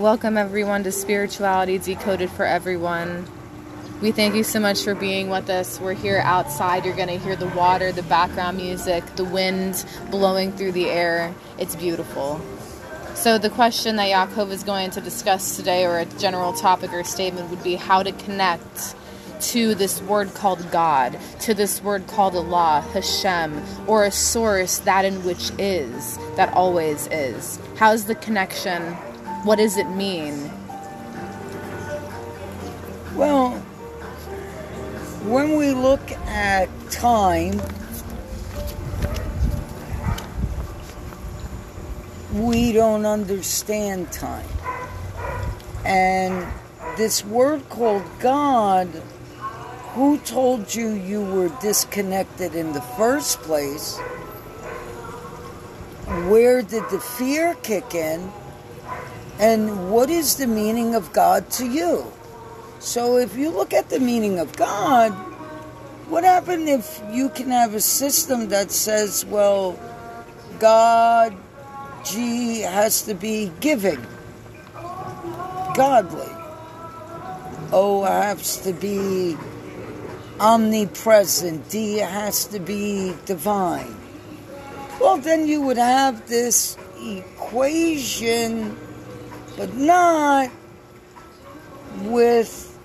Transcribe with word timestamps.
Welcome, 0.00 0.38
everyone, 0.38 0.82
to 0.84 0.92
Spirituality 0.92 1.76
Decoded 1.76 2.30
for 2.30 2.46
Everyone. 2.46 3.26
We 4.00 4.12
thank 4.12 4.34
you 4.34 4.44
so 4.44 4.58
much 4.58 4.82
for 4.82 4.94
being 4.94 5.28
with 5.28 5.50
us. 5.50 5.78
We're 5.78 5.92
here 5.92 6.22
outside. 6.24 6.86
You're 6.86 6.96
going 6.96 7.08
to 7.08 7.18
hear 7.18 7.36
the 7.36 7.48
water, 7.48 7.92
the 7.92 8.02
background 8.04 8.56
music, 8.56 9.04
the 9.16 9.26
wind 9.26 9.84
blowing 10.10 10.52
through 10.52 10.72
the 10.72 10.88
air. 10.88 11.34
It's 11.58 11.76
beautiful. 11.76 12.40
So, 13.12 13.36
the 13.36 13.50
question 13.50 13.96
that 13.96 14.08
Yaakov 14.08 14.50
is 14.50 14.64
going 14.64 14.90
to 14.92 15.02
discuss 15.02 15.56
today, 15.56 15.84
or 15.84 15.98
a 15.98 16.06
general 16.06 16.54
topic 16.54 16.94
or 16.94 17.04
statement, 17.04 17.50
would 17.50 17.62
be 17.62 17.74
how 17.74 18.02
to 18.02 18.12
connect 18.12 18.96
to 19.40 19.74
this 19.74 20.00
word 20.00 20.32
called 20.32 20.70
God, 20.70 21.18
to 21.40 21.52
this 21.52 21.82
word 21.82 22.06
called 22.06 22.34
Allah, 22.34 22.82
Hashem, 22.94 23.62
or 23.86 24.06
a 24.06 24.10
source 24.10 24.78
that 24.78 25.04
in 25.04 25.22
which 25.24 25.50
is, 25.58 26.16
that 26.36 26.50
always 26.54 27.06
is. 27.08 27.60
How's 27.76 28.06
the 28.06 28.14
connection? 28.14 28.96
What 29.42 29.56
does 29.56 29.78
it 29.78 29.88
mean? 29.88 30.50
Well, 33.14 33.52
when 35.24 35.56
we 35.56 35.72
look 35.72 36.12
at 36.28 36.68
time, 36.90 37.60
we 42.34 42.72
don't 42.72 43.06
understand 43.06 44.12
time. 44.12 44.46
And 45.84 46.46
this 46.96 47.24
word 47.24 47.68
called 47.70 48.04
God, 48.18 48.88
who 49.94 50.18
told 50.18 50.74
you 50.74 50.90
you 50.90 51.22
were 51.24 51.48
disconnected 51.60 52.54
in 52.54 52.72
the 52.72 52.82
first 52.82 53.40
place? 53.40 53.98
Where 56.28 56.62
did 56.62 56.84
the 56.90 57.00
fear 57.00 57.54
kick 57.62 57.94
in? 57.94 58.30
And 59.38 59.90
what 59.90 60.10
is 60.10 60.36
the 60.36 60.46
meaning 60.46 60.94
of 60.94 61.12
God 61.12 61.50
to 61.52 61.66
you? 61.66 62.12
So 62.78 63.16
if 63.16 63.36
you 63.36 63.50
look 63.50 63.72
at 63.72 63.88
the 63.90 64.00
meaning 64.00 64.38
of 64.38 64.56
God, 64.56 65.12
what 66.08 66.24
happened 66.24 66.68
if 66.68 67.00
you 67.10 67.28
can 67.28 67.50
have 67.50 67.74
a 67.74 67.80
system 67.80 68.48
that 68.48 68.70
says, 68.70 69.24
well, 69.24 69.78
God, 70.58 71.36
G 72.04 72.60
has 72.60 73.02
to 73.02 73.14
be 73.14 73.52
giving, 73.60 74.04
godly. 75.74 76.28
O 77.72 78.02
has 78.02 78.58
to 78.62 78.72
be 78.72 79.36
omnipresent. 80.40 81.68
D 81.68 81.98
has 81.98 82.46
to 82.46 82.58
be 82.58 83.14
divine. 83.26 83.94
Well, 85.00 85.18
then 85.18 85.46
you 85.46 85.62
would 85.62 85.78
have 85.78 86.28
this 86.28 86.76
equation 87.02 88.76
but 89.56 89.74
not 89.74 90.50
with 92.02 92.78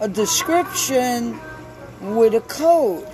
a 0.00 0.08
description 0.08 1.38
with 2.00 2.34
a 2.34 2.40
code. 2.40 3.06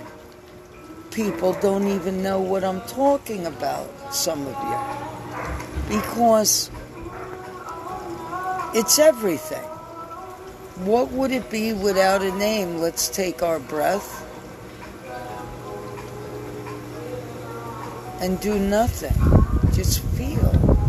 People 1.11 1.53
don't 1.53 1.87
even 1.87 2.21
know 2.21 2.39
what 2.39 2.63
I'm 2.63 2.81
talking 2.81 3.45
about, 3.45 4.13
some 4.13 4.45
of 4.47 4.53
you, 5.89 5.97
because 5.97 6.69
it's 8.73 8.99
everything. 8.99 9.63
What 10.85 11.11
would 11.11 11.31
it 11.31 11.49
be 11.49 11.73
without 11.73 12.21
a 12.21 12.31
name? 12.37 12.77
Let's 12.77 13.07
take 13.07 13.41
our 13.41 13.59
breath 13.59 14.21
and 18.21 18.39
do 18.39 18.59
nothing. 18.59 19.34
Just 19.75 19.99
feel 20.15 20.85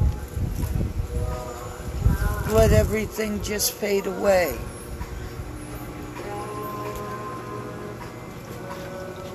let 2.53 2.70
everything 2.70 3.42
just 3.42 3.73
fade 3.73 4.06
away. 4.06 4.56